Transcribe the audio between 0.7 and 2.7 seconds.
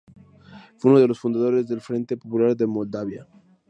Fue uno de los fundadores del Frente Popular de